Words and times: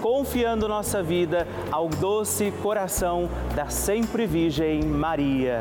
confiando 0.00 0.68
nossa 0.68 1.02
vida 1.02 1.46
ao 1.70 1.88
doce 1.88 2.52
coração 2.62 3.28
da 3.54 3.68
sempre 3.68 4.26
Virgem 4.26 4.82
Maria. 4.84 5.60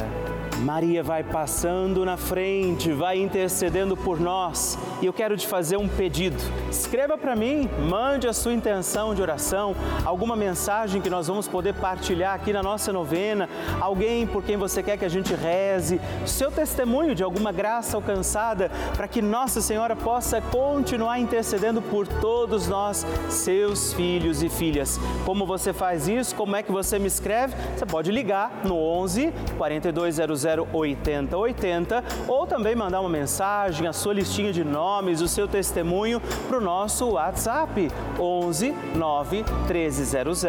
Maria 0.58 1.04
vai 1.04 1.24
passando 1.24 2.04
na 2.04 2.18
frente, 2.18 2.92
vai 2.92 3.20
intercedendo 3.20 3.96
por 3.96 4.20
nós 4.20 4.78
e 5.02 5.06
eu 5.06 5.14
quero 5.14 5.38
te 5.38 5.46
fazer 5.46 5.78
um 5.78 5.88
pedido. 5.88 6.38
Escreva 6.70 7.18
para 7.18 7.36
mim, 7.36 7.70
mande 7.88 8.28
a 8.28 8.34
sua 8.34 8.54
intenção 8.54 9.14
de 9.14 9.22
oração, 9.22 9.76
alguma 10.04 10.36
mensagem 10.36 11.02
que 11.02 11.10
nós 11.10 11.28
vamos 11.28 11.48
poder 11.48 11.74
partilhar 11.76 12.34
aqui 12.34 12.52
na 12.52 12.64
nossa 12.64 12.92
novena, 12.92 13.48
alguém 13.80 14.26
por 14.26 14.44
quem 14.44 14.58
você 14.58 14.82
quer 14.82 14.98
que 14.98 15.06
a 15.06 15.10
gente 15.10 15.34
reze, 15.34 16.02
seu 16.26 16.52
testemunho 16.52 17.14
de 17.14 17.24
alguma 17.24 17.52
graça 17.52 17.96
alcançada, 17.96 18.72
para 18.96 19.08
que 19.08 19.22
Nossa 19.22 19.62
Senhora 19.62 19.96
possa 19.96 20.42
continuar 20.42 21.20
intercedendo 21.20 21.82
por 21.82 22.08
todos 22.08 22.68
nós, 22.68 23.06
seus 23.30 23.94
filhos 23.94 24.27
e 24.42 24.50
filhas. 24.50 25.00
Como 25.26 25.46
você 25.46 25.74
faz 25.74 26.08
isso? 26.08 26.36
Como 26.36 26.56
é 26.56 26.64
que 26.64 26.72
você 26.72 27.00
me 27.00 27.08
escreve? 27.08 27.56
Você 27.76 27.86
pode 27.86 28.12
ligar 28.12 28.62
no 28.64 28.76
11 28.76 29.34
4200 29.58 30.46
8080 30.74 32.04
ou 32.28 32.46
também 32.46 32.76
mandar 32.76 33.00
uma 33.02 33.10
mensagem, 33.10 33.88
a 33.88 33.94
sua 33.94 34.14
listinha 34.14 34.52
de 34.52 34.64
nomes, 34.64 35.22
o 35.22 35.28
seu 35.28 35.48
testemunho 35.48 36.22
para 36.48 36.58
o 36.58 36.62
nosso 36.62 37.12
WhatsApp 37.12 37.90
11 38.20 38.76
9 38.96 39.46
1300 39.68 40.44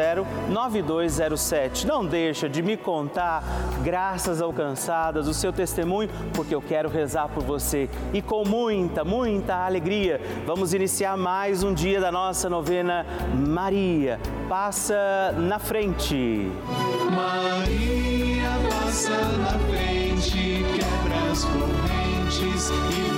9207. 0.48 1.87
Não 1.87 2.05
deixa 2.05 2.48
de 2.48 2.63
me 2.63 2.77
contar 2.77 3.42
graças 3.83 4.42
alcançadas, 4.42 5.29
o 5.29 5.35
seu 5.35 5.53
testemunho, 5.53 6.11
porque 6.35 6.55
eu 6.55 6.63
quero 6.63 6.89
rezar 6.89 7.29
por 7.29 7.42
você 7.42 7.89
e 8.13 8.20
com 8.20 8.45
muita, 8.45 9.05
muita 9.05 9.55
alegria 9.65 10.20
vamos 10.47 10.73
iniciar 10.73 11.17
mais 11.17 11.63
um 11.63 11.75
dia 11.75 12.01
da 12.01 12.11
nossa 12.11 12.48
novena 12.48 13.05
Maria. 13.35 13.67
Passa 14.48 15.34
na 15.36 15.58
frente. 15.58 16.50
Maria 17.14 18.50
passa 18.70 19.11
na 19.11 19.58
frente, 19.69 20.64
quebra 20.74 21.30
as 21.30 21.44
correntes 21.44 22.70
e 22.70 23.17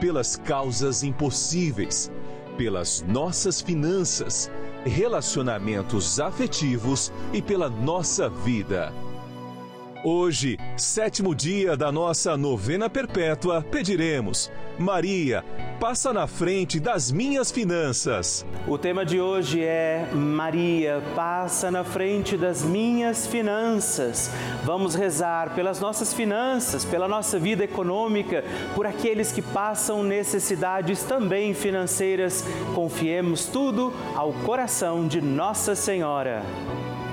pelas 0.00 0.36
causas 0.36 1.02
impossíveis, 1.02 2.10
pelas 2.56 3.04
nossas 3.06 3.60
finanças, 3.60 4.50
relacionamentos 4.84 6.18
afetivos 6.18 7.12
e 7.32 7.42
pela 7.42 7.68
nossa 7.68 8.28
vida. 8.28 8.92
Hoje, 10.02 10.56
sétimo 10.78 11.34
dia 11.34 11.76
da 11.76 11.92
nossa 11.92 12.34
novena 12.34 12.88
perpétua, 12.88 13.62
pediremos: 13.62 14.50
Maria, 14.78 15.44
passa 15.80 16.12
na 16.12 16.26
frente 16.26 16.78
das 16.78 17.10
minhas 17.10 17.50
finanças. 17.50 18.44
O 18.68 18.76
tema 18.76 19.02
de 19.02 19.18
hoje 19.18 19.62
é 19.62 20.06
Maria, 20.12 21.02
passa 21.16 21.70
na 21.70 21.82
frente 21.82 22.36
das 22.36 22.62
minhas 22.62 23.26
finanças. 23.26 24.30
Vamos 24.62 24.94
rezar 24.94 25.54
pelas 25.54 25.80
nossas 25.80 26.12
finanças, 26.12 26.84
pela 26.84 27.08
nossa 27.08 27.38
vida 27.38 27.64
econômica, 27.64 28.44
por 28.74 28.86
aqueles 28.86 29.32
que 29.32 29.40
passam 29.40 30.02
necessidades 30.02 31.02
também 31.02 31.54
financeiras. 31.54 32.44
Confiemos 32.74 33.46
tudo 33.46 33.90
ao 34.14 34.34
coração 34.34 35.08
de 35.08 35.22
Nossa 35.22 35.74
Senhora. 35.74 36.42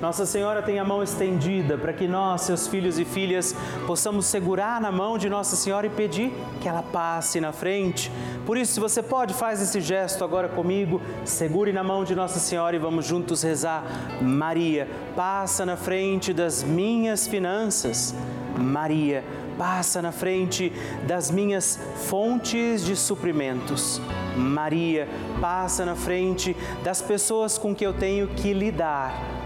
Nossa 0.00 0.26
Senhora 0.26 0.60
tem 0.60 0.78
a 0.78 0.84
mão 0.84 1.02
estendida 1.02 1.78
para 1.78 1.92
que 1.92 2.06
nós, 2.06 2.42
seus 2.42 2.66
filhos 2.66 2.98
e 2.98 3.04
filhas, 3.04 3.56
possamos 3.86 4.26
segurar 4.26 4.78
na 4.78 4.92
mão 4.92 5.16
de 5.16 5.28
Nossa 5.28 5.56
Senhora 5.56 5.86
e 5.86 5.90
pedir 5.90 6.34
que 6.60 6.68
ela 6.68 6.82
passe 6.82 7.40
na 7.40 7.50
frente. 7.50 8.12
Por 8.44 8.58
isso, 8.58 8.74
se 8.74 8.80
você 8.80 9.02
pode, 9.02 9.32
faz 9.32 9.60
esse 9.62 9.80
gesto 9.80 10.22
agora 10.22 10.48
comigo, 10.48 11.00
segure 11.24 11.72
na 11.72 11.82
mão 11.82 12.04
de 12.04 12.14
Nossa 12.14 12.38
Senhora 12.38 12.76
e 12.76 12.78
vamos 12.78 13.06
juntos 13.06 13.42
rezar. 13.42 13.84
Maria, 14.20 14.86
passa 15.16 15.64
na 15.64 15.78
frente 15.78 16.30
das 16.34 16.62
minhas 16.62 17.26
finanças. 17.26 18.14
Maria, 18.58 19.24
passa 19.56 20.02
na 20.02 20.12
frente 20.12 20.70
das 21.06 21.30
minhas 21.30 21.80
fontes 22.06 22.84
de 22.84 22.94
suprimentos. 22.94 23.98
Maria, 24.36 25.08
passa 25.40 25.86
na 25.86 25.96
frente 25.96 26.54
das 26.84 27.00
pessoas 27.00 27.56
com 27.56 27.74
que 27.74 27.86
eu 27.86 27.94
tenho 27.94 28.28
que 28.28 28.52
lidar 28.52 29.45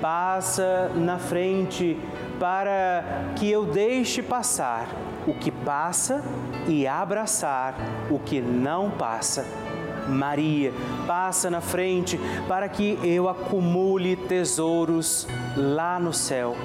passa 0.00 0.90
na 0.94 1.18
frente 1.18 1.98
para 2.38 3.32
que 3.36 3.50
eu 3.50 3.66
deixe 3.66 4.22
passar 4.22 4.88
o 5.26 5.34
que 5.34 5.50
passa 5.50 6.24
e 6.66 6.86
abraçar 6.86 7.74
o 8.10 8.18
que 8.18 8.40
não 8.40 8.90
passa. 8.90 9.44
Maria, 10.08 10.72
passa 11.06 11.50
na 11.50 11.60
frente 11.60 12.18
para 12.48 12.68
que 12.68 12.98
eu 13.04 13.28
acumule 13.28 14.16
tesouros 14.16 15.26
lá 15.56 16.00
no 16.00 16.12
céu. 16.12 16.56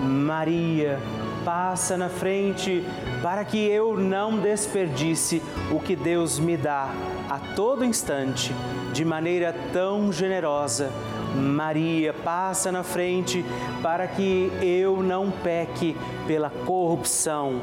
Maria, 0.00 0.98
passa 1.44 1.96
na 1.96 2.08
frente 2.08 2.84
para 3.22 3.44
que 3.44 3.58
eu 3.58 3.96
não 3.96 4.38
desperdice 4.38 5.42
o 5.72 5.80
que 5.80 5.96
Deus 5.96 6.38
me 6.38 6.56
dá 6.56 6.90
a 7.28 7.38
todo 7.54 7.84
instante, 7.84 8.54
de 8.92 9.04
maneira 9.04 9.54
tão 9.72 10.12
generosa. 10.12 10.90
Maria, 11.38 12.12
passa 12.12 12.72
na 12.72 12.82
frente 12.82 13.44
para 13.82 14.06
que 14.06 14.50
eu 14.60 15.02
não 15.02 15.30
peque 15.30 15.96
pela 16.26 16.50
corrupção, 16.50 17.62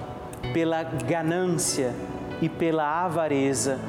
pela 0.54 0.84
ganância 0.84 1.94
e 2.42 2.50
pela 2.50 3.04
avareza. 3.04 3.80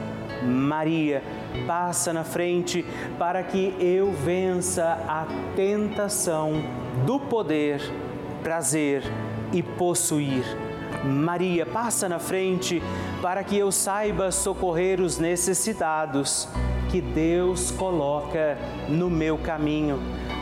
Maria, 0.42 1.22
passa 1.66 2.12
na 2.12 2.24
frente 2.24 2.84
para 3.18 3.42
que 3.42 3.74
eu 3.80 4.12
vença 4.12 4.98
a 5.08 5.26
tentação 5.54 6.62
do 7.06 7.18
poder, 7.18 7.80
prazer 8.42 9.02
e 9.52 9.62
possuir. 9.62 10.44
Maria, 11.04 11.64
passa 11.64 12.08
na 12.08 12.18
frente 12.18 12.82
para 13.22 13.42
que 13.44 13.56
eu 13.56 13.70
saiba 13.70 14.30
socorrer 14.30 15.00
os 15.00 15.18
necessitados 15.18 16.48
que 16.90 17.00
Deus 17.00 17.70
coloca 17.70 18.58
no 18.88 19.10
meu 19.10 19.38
caminho. 19.38 19.98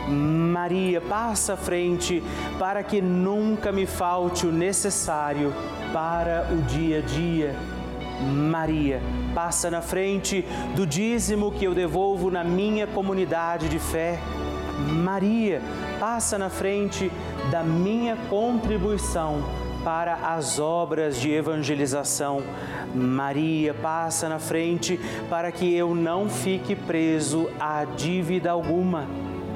Maria, 0.07 1.01
passa 1.01 1.53
à 1.53 1.57
frente 1.57 2.23
para 2.59 2.83
que 2.83 3.01
nunca 3.01 3.71
me 3.71 3.85
falte 3.85 4.45
o 4.45 4.51
necessário 4.51 5.53
para 5.91 6.47
o 6.51 6.61
dia 6.63 6.99
a 6.99 7.01
dia. 7.01 7.55
Maria, 8.21 9.01
passa 9.33 9.69
na 9.69 9.81
frente 9.81 10.45
do 10.75 10.85
dízimo 10.85 11.51
que 11.51 11.65
eu 11.65 11.73
devolvo 11.73 12.31
na 12.31 12.43
minha 12.43 12.87
comunidade 12.87 13.67
de 13.67 13.79
fé. 13.79 14.19
Maria, 15.03 15.61
passa 15.99 16.37
na 16.37 16.49
frente 16.49 17.11
da 17.49 17.63
minha 17.63 18.15
contribuição 18.29 19.64
para 19.85 20.15
as 20.15 20.57
obras 20.57 21.21
de 21.21 21.31
evangelização. 21.31 22.41
Maria 22.93 23.71
passa 23.71 24.27
na 24.27 24.39
frente 24.39 24.99
para 25.29 25.51
que 25.51 25.75
eu 25.75 25.93
não 25.93 26.27
fique 26.27 26.75
preso 26.75 27.47
a 27.59 27.85
dívida 27.85 28.49
alguma. 28.49 29.07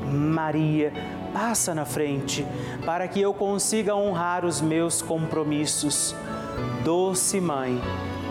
Maria 0.06 0.94
passa 1.34 1.74
na 1.74 1.84
frente 1.84 2.46
para 2.86 3.08
que 3.08 3.20
eu 3.20 3.34
consiga 3.34 3.96
honrar 3.96 4.46
os 4.46 4.62
meus 4.62 5.02
compromissos. 5.02 6.16
Doce 6.84 7.42
Mãe, 7.42 7.82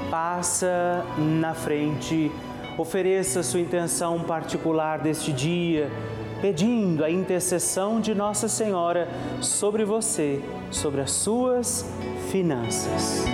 passa 0.09 1.05
na 1.19 1.53
frente, 1.53 2.31
ofereça 2.77 3.43
sua 3.43 3.61
intenção 3.61 4.21
particular 4.21 5.01
deste 5.01 5.33
dia 5.33 5.91
pedindo 6.41 7.05
a 7.05 7.11
intercessão 7.11 8.01
de 8.01 8.15
Nossa 8.15 8.49
Senhora 8.49 9.09
sobre 9.41 9.85
você, 9.85 10.41
sobre 10.71 11.01
as 11.01 11.11
suas 11.11 11.85
finanças. 12.31 13.25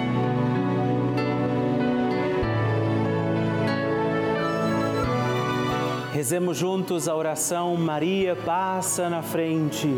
Rezemos 6.12 6.56
juntos 6.56 7.08
a 7.08 7.14
oração 7.14 7.76
Maria 7.76 8.34
passa 8.34 9.10
na 9.10 9.22
frente. 9.22 9.88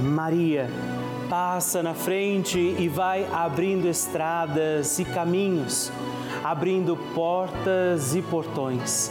Maria 0.00 0.70
passa 1.28 1.82
na 1.82 1.94
frente 1.94 2.58
e 2.78 2.88
vai 2.88 3.26
abrindo 3.32 3.88
estradas 3.88 4.98
e 4.98 5.04
caminhos, 5.04 5.90
abrindo 6.44 6.96
portas 7.14 8.14
e 8.14 8.22
portões 8.22 9.10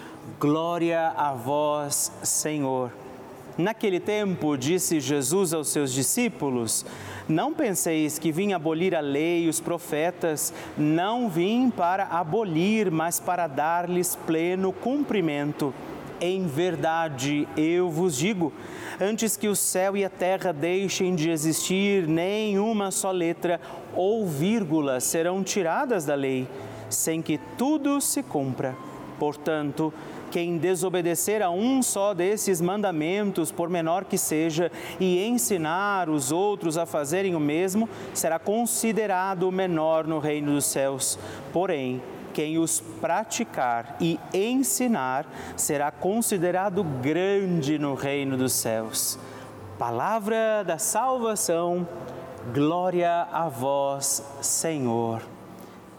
Glória 0.39 1.13
a 1.17 1.33
vós, 1.33 2.11
Senhor. 2.21 2.91
Naquele 3.57 3.99
tempo, 3.99 4.55
disse 4.55 4.99
Jesus 4.99 5.51
aos 5.51 5.69
seus 5.69 5.91
discípulos: 5.91 6.85
Não 7.27 7.51
penseis 7.51 8.19
que 8.19 8.31
vim 8.31 8.53
abolir 8.53 8.93
a 8.93 8.99
lei 8.99 9.45
e 9.45 9.49
os 9.49 9.59
profetas, 9.59 10.53
não 10.77 11.27
vim 11.27 11.71
para 11.71 12.05
abolir, 12.05 12.91
mas 12.91 13.19
para 13.19 13.47
dar-lhes 13.47 14.15
pleno 14.15 14.71
cumprimento. 14.71 15.73
Em 16.19 16.45
verdade, 16.45 17.47
eu 17.57 17.89
vos 17.89 18.15
digo, 18.15 18.53
antes 18.99 19.35
que 19.35 19.47
o 19.47 19.55
céu 19.55 19.97
e 19.97 20.05
a 20.05 20.09
terra 20.09 20.53
deixem 20.53 21.15
de 21.15 21.31
existir, 21.31 22.07
nenhuma 22.07 22.91
só 22.91 23.09
letra 23.09 23.59
ou 23.95 24.27
vírgula 24.27 24.99
serão 24.99 25.43
tiradas 25.43 26.05
da 26.05 26.13
lei, 26.13 26.47
sem 26.91 27.23
que 27.23 27.39
tudo 27.57 27.99
se 27.99 28.21
cumpra. 28.21 28.75
Portanto, 29.21 29.93
quem 30.31 30.57
desobedecer 30.57 31.43
a 31.43 31.51
um 31.51 31.83
só 31.83 32.11
desses 32.11 32.59
mandamentos, 32.59 33.51
por 33.51 33.69
menor 33.69 34.03
que 34.03 34.17
seja, 34.17 34.71
e 34.99 35.23
ensinar 35.23 36.09
os 36.09 36.31
outros 36.31 36.75
a 36.75 36.87
fazerem 36.87 37.35
o 37.35 37.39
mesmo, 37.39 37.87
será 38.15 38.39
considerado 38.39 39.51
menor 39.51 40.07
no 40.07 40.17
reino 40.17 40.53
dos 40.53 40.65
céus. 40.65 41.19
Porém, 41.53 42.01
quem 42.33 42.57
os 42.57 42.79
praticar 42.99 43.95
e 44.01 44.19
ensinar 44.33 45.27
será 45.55 45.91
considerado 45.91 46.83
grande 46.83 47.77
no 47.77 47.93
reino 47.93 48.35
dos 48.35 48.53
céus. 48.53 49.19
Palavra 49.77 50.63
da 50.65 50.79
salvação, 50.79 51.87
glória 52.51 53.27
a 53.31 53.47
vós, 53.47 54.25
Senhor. 54.41 55.21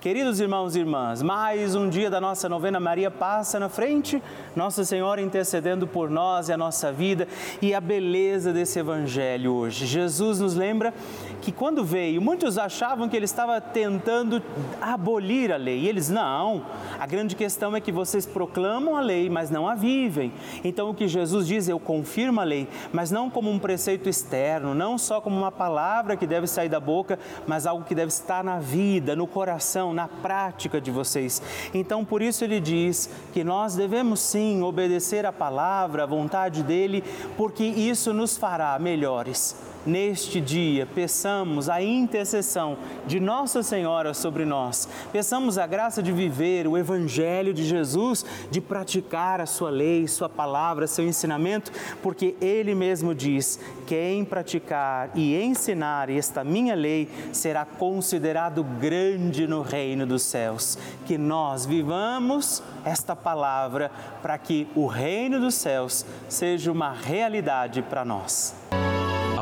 Queridos 0.02 0.40
irmãos 0.40 0.75
e 0.75 0.80
irmãs, 0.80 1.23
mais 1.23 1.76
um 1.76 1.88
dia 1.88 2.11
da 2.11 2.21
nossa 2.21 2.49
novena 2.49 2.80
Maria 2.80 3.09
passa 3.09 3.61
na 3.61 3.68
frente, 3.68 4.21
Nossa 4.56 4.85
Senhora 4.85 5.23
intercedendo 5.23 5.87
por 5.87 6.11
nós 6.11 6.49
e 6.49 6.52
a 6.52 6.56
nossa 6.56 6.90
vida 6.90 7.28
e 7.62 7.73
a 7.73 7.80
beleza 7.80 8.52
desse 8.52 8.80
evangelho 8.80 9.52
hoje. 9.52 9.87
Jesus 9.87 10.40
nos 10.40 10.56
lembra 10.56 10.92
que 11.40 11.52
quando 11.52 11.85
veio, 11.85 12.21
muitos 12.21 12.59
achavam 12.59 13.09
que 13.09 13.16
ele 13.16 13.26
estava 13.26 13.61
tentando 13.61 14.42
abolir 14.80 15.52
a 15.52 15.56
lei. 15.56 15.82
E 15.82 15.88
eles, 15.88 16.09
não. 16.09 16.64
A 16.99 17.06
grande 17.06 17.37
questão 17.37 17.76
é 17.76 17.80
que 17.80 17.92
vocês 17.92 18.26
proclamam 18.26 18.97
a 18.97 19.00
lei, 19.00 19.30
mas 19.30 19.50
não 19.50 19.68
a 19.68 19.76
vivem. 19.76 20.32
Então 20.64 20.90
o 20.90 20.94
que 20.94 21.06
Jesus 21.06 21.47
diz, 21.47 21.68
eu 21.68 21.78
confirmo 21.78 22.40
a 22.40 22.44
lei, 22.44 22.68
mas 22.92 23.12
não 23.12 23.30
como 23.30 23.49
um 23.49 23.59
preceito 23.59 24.09
externo, 24.09 24.75
não 24.75 24.99
só 24.99 25.21
como 25.21 25.37
uma 25.37 25.52
palavra 25.52 26.16
que 26.16 26.26
deve 26.26 26.49
sair 26.49 26.68
da 26.68 26.80
boca, 26.80 27.21
mas 27.47 27.68
algo 27.68 27.85
que 27.85 27.94
deve 27.94 28.09
estar 28.09 28.42
na 28.42 28.59
vida, 28.59 29.14
no 29.14 29.28
coração, 29.28 29.91
na 29.92 30.08
prática 30.08 30.80
de 30.80 30.90
vocês. 30.90 31.42
Então 31.72 32.04
por 32.04 32.22
isso 32.22 32.44
ele 32.44 32.61
diz 32.61 33.11
que 33.32 33.44
nós 33.44 33.75
devemos 33.75 34.20
sim 34.20 34.62
obedecer 34.62 35.26
a 35.26 35.32
palavra, 35.32 36.04
a 36.04 36.06
vontade 36.06 36.62
dele, 36.62 37.02
porque 37.37 37.64
isso 37.64 38.12
nos 38.12 38.37
fará 38.37 38.78
melhores 38.78 39.56
neste 39.86 40.40
dia, 40.40 40.86
peçamos 40.86 41.68
a 41.68 41.82
intercessão 41.82 42.76
de 43.06 43.18
Nossa 43.20 43.62
Senhora 43.62 44.14
sobre 44.14 44.44
nós. 44.44 44.88
Peçamos 45.12 45.58
a 45.58 45.66
graça 45.66 46.02
de 46.02 46.12
viver 46.12 46.66
o 46.66 46.76
Evangelho 46.76 47.52
de 47.52 47.64
Jesus, 47.64 48.24
de 48.50 48.60
praticar 48.60 49.40
a 49.40 49.46
sua 49.46 49.70
lei, 49.70 50.06
sua 50.06 50.28
palavra, 50.28 50.86
seu 50.86 51.06
ensinamento, 51.06 51.72
porque 52.02 52.34
Ele 52.40 52.74
mesmo 52.74 53.14
diz: 53.14 53.58
quem 53.86 54.24
praticar 54.24 55.10
e 55.14 55.36
ensinar 55.40 56.10
esta 56.10 56.44
minha 56.44 56.74
lei 56.74 57.08
será 57.32 57.64
considerado 57.64 58.64
grande 58.64 59.46
no 59.46 59.62
reino 59.62 60.06
dos 60.06 60.22
céus. 60.22 60.78
Que 61.06 61.18
nós 61.18 61.66
vivamos 61.66 62.62
esta 62.84 63.14
palavra 63.14 63.90
para 64.20 64.38
que 64.38 64.66
o 64.74 64.86
reino 64.86 65.40
dos 65.40 65.54
céus 65.54 66.04
seja 66.28 66.70
uma 66.70 66.92
realidade 66.92 67.82
para 67.82 68.04
nós 68.04 68.54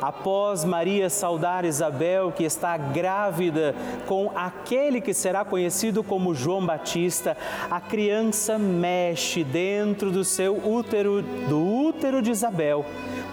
Após 0.00 0.64
Maria 0.64 1.08
saudar 1.08 1.64
Isabel, 1.64 2.30
que 2.30 2.44
está 2.44 2.76
grávida 2.76 3.74
com 4.06 4.30
aquele 4.34 5.00
que 5.00 5.14
será 5.14 5.44
conhecido 5.44 6.04
como 6.04 6.34
João 6.34 6.64
Batista, 6.64 7.36
a 7.70 7.80
criança 7.80 8.58
mexe 8.58 9.42
dentro 9.42 10.10
do 10.10 10.24
seu 10.24 10.54
útero, 10.66 11.22
do 11.22 11.64
útero 11.64 12.20
de 12.20 12.30
Isabel. 12.30 12.84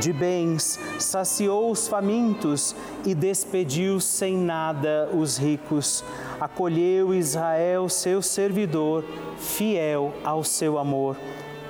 de 0.00 0.12
bens, 0.12 0.78
saciou 0.98 1.70
os 1.70 1.88
famintos 1.88 2.74
e 3.04 3.14
despediu 3.14 4.00
sem 4.00 4.36
nada 4.36 5.08
os 5.12 5.36
ricos. 5.36 6.04
Acolheu 6.40 7.14
Israel, 7.14 7.88
seu 7.88 8.20
servidor, 8.20 9.04
fiel 9.38 10.12
ao 10.24 10.42
seu 10.42 10.78
amor 10.78 11.16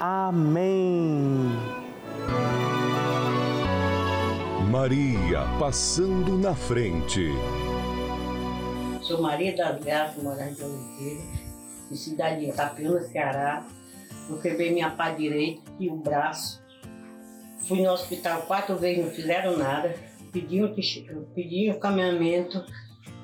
Amém. 0.00 1.50
Maria 4.70 5.42
passando 5.58 6.36
na 6.36 6.54
frente. 6.54 7.28
Sou 9.02 9.22
Maria 9.22 9.56
das 9.56 9.82
Graças, 9.84 10.22
morando 10.22 10.54
de 10.54 10.64
Oliveira, 10.64 11.22
de 11.90 11.96
cidade 11.96 12.40
de 12.40 12.50
Itapiúna, 12.50 13.00
Ceará. 13.02 13.64
Eu 14.28 14.38
quebrei 14.40 14.72
minha 14.72 14.90
pá 14.90 15.10
direita 15.10 15.62
e 15.78 15.88
o 15.88 15.96
braço. 15.96 16.62
Fui 17.68 17.82
no 17.82 17.92
hospital 17.92 18.42
quatro 18.42 18.76
vezes, 18.76 19.04
não 19.04 19.10
fizeram 19.12 19.56
nada. 19.56 19.94
Pedi 20.32 20.64
um, 20.64 20.74
pedi 21.34 21.70
um 21.70 21.78
caminhamento 21.78 22.64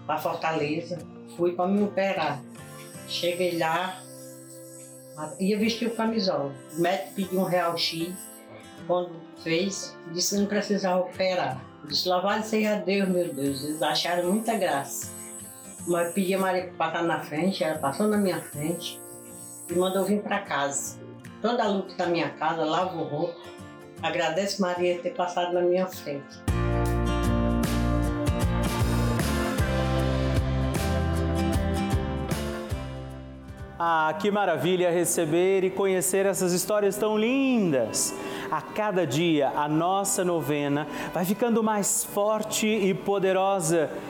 para 0.06 0.18
Fortaleza. 0.18 0.98
Fui 1.36 1.52
para 1.52 1.68
me 1.68 1.82
operar. 1.82 2.40
Cheguei 3.08 3.58
lá, 3.58 4.00
ia 5.38 5.58
vestir 5.58 5.88
o 5.88 5.94
camisola. 5.94 6.52
O 6.76 6.80
médico 6.80 7.14
pediu 7.14 7.40
um 7.40 7.44
real 7.44 7.76
X. 7.76 8.12
Quando 8.86 9.10
fez, 9.42 9.96
disse 10.12 10.34
que 10.34 10.40
não 10.40 10.48
precisava 10.48 11.00
operar. 11.00 11.60
disse, 11.86 12.08
louvado 12.08 12.44
seja 12.44 12.76
Deus, 12.76 13.08
meu 13.08 13.32
Deus. 13.32 13.62
Eles 13.62 13.82
acharam 13.82 14.32
muita 14.32 14.56
graça. 14.56 15.10
Mas 15.86 16.12
pedi 16.12 16.34
a 16.34 16.38
Maria 16.38 16.64
para 16.76 16.90
passar 16.90 17.02
na 17.04 17.20
frente, 17.20 17.64
ela 17.64 17.78
passou 17.78 18.06
na 18.06 18.16
minha 18.16 18.40
frente 18.40 19.00
e 19.68 19.74
mandou 19.74 20.04
vir 20.04 20.22
para 20.22 20.40
casa. 20.40 20.98
Toda 21.40 21.64
a 21.64 21.68
luta 21.68 21.94
da 21.94 22.06
minha 22.06 22.30
casa, 22.30 22.64
lavo 22.64 23.02
roupa. 23.04 23.40
Agradeço 24.02 24.60
Maria 24.60 24.98
ter 25.00 25.14
passado 25.14 25.52
na 25.52 25.62
minha 25.62 25.86
frente. 25.86 26.49
Ah, 33.82 34.14
que 34.20 34.30
maravilha 34.30 34.90
receber 34.90 35.64
e 35.64 35.70
conhecer 35.70 36.26
essas 36.26 36.52
histórias 36.52 36.98
tão 36.98 37.16
lindas! 37.16 38.14
A 38.50 38.60
cada 38.60 39.06
dia 39.06 39.50
a 39.56 39.66
nossa 39.66 40.22
novena 40.22 40.86
vai 41.14 41.24
ficando 41.24 41.62
mais 41.62 42.04
forte 42.04 42.66
e 42.66 42.92
poderosa 42.92 43.88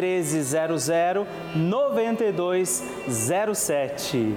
1300 0.00 1.26
9207. 1.54 4.36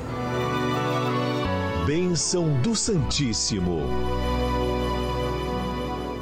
Bênção 1.86 2.48
do 2.62 2.74
Santíssimo. 2.74 3.82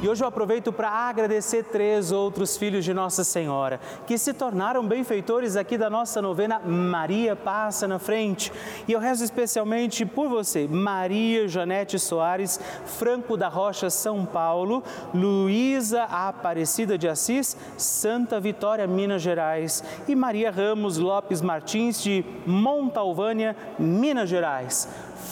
E 0.03 0.09
hoje 0.09 0.21
eu 0.21 0.27
aproveito 0.27 0.73
para 0.73 0.89
agradecer 0.89 1.63
três 1.63 2.11
outros 2.11 2.57
filhos 2.57 2.83
de 2.83 2.93
Nossa 2.93 3.23
Senhora 3.23 3.79
que 4.05 4.17
se 4.17 4.33
tornaram 4.33 4.85
benfeitores 4.85 5.55
aqui 5.55 5.77
da 5.77 5.89
nossa 5.89 6.21
novena 6.21 6.59
Maria 6.59 7.37
Passa 7.37 7.87
na 7.87 7.97
Frente. 7.97 8.51
E 8.85 8.91
eu 8.91 8.99
rezo 8.99 9.23
especialmente 9.23 10.05
por 10.05 10.27
você, 10.27 10.67
Maria 10.67 11.47
Janete 11.47 11.97
Soares, 11.97 12.59
Franco 12.85 13.37
da 13.37 13.47
Rocha, 13.47 13.89
São 13.89 14.25
Paulo, 14.25 14.83
Luísa 15.13 16.03
Aparecida 16.03 16.97
de 16.97 17.07
Assis, 17.07 17.55
Santa 17.77 18.41
Vitória, 18.41 18.85
Minas 18.85 19.21
Gerais 19.21 19.81
e 20.05 20.15
Maria 20.17 20.51
Ramos 20.51 20.97
Lopes 20.97 21.41
Martins 21.41 22.03
de 22.03 22.25
Montalvânia, 22.45 23.55
Minas 23.79 24.27
Gerais 24.27 24.85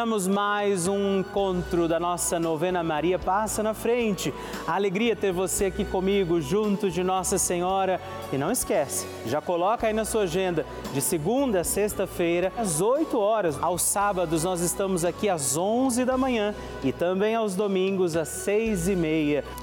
Terminamos 0.00 0.26
mais 0.26 0.88
um 0.88 1.18
encontro 1.18 1.86
da 1.86 2.00
nossa 2.00 2.40
novena 2.40 2.82
Maria 2.82 3.18
Passa 3.18 3.62
na 3.62 3.74
Frente. 3.74 4.32
A 4.66 4.74
alegria 4.74 5.14
ter 5.14 5.30
você 5.30 5.66
aqui 5.66 5.84
comigo, 5.84 6.40
junto 6.40 6.90
de 6.90 7.04
Nossa 7.04 7.36
Senhora. 7.36 8.00
E 8.32 8.38
não 8.38 8.50
esquece, 8.50 9.06
já 9.26 9.42
coloca 9.42 9.86
aí 9.86 9.92
na 9.92 10.06
sua 10.06 10.22
agenda, 10.22 10.64
de 10.94 11.02
segunda 11.02 11.60
a 11.60 11.64
sexta-feira, 11.64 12.50
às 12.56 12.80
8 12.80 13.18
horas. 13.18 13.58
Aos 13.60 13.82
sábados 13.82 14.42
nós 14.42 14.62
estamos 14.62 15.04
aqui 15.04 15.28
às 15.28 15.58
11 15.58 16.06
da 16.06 16.16
manhã 16.16 16.54
e 16.82 16.92
também 16.92 17.34
aos 17.34 17.54
domingos 17.54 18.16
às 18.16 18.28
6 18.28 18.88
e 18.88 18.96
meia. 18.96 19.44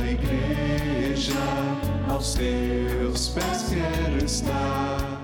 Igreja, 0.00 1.34
aos 2.08 2.34
teus 2.34 3.28
pés 3.28 3.68
quero 3.70 4.24
estar 4.24 5.15